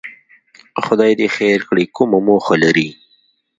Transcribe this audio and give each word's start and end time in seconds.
خدای 0.85 1.11
دې 1.19 1.27
خیر 1.35 1.59
کړي، 1.69 1.85
کومه 1.95 2.19
موخه 2.27 2.55
لري؟ 2.63 2.89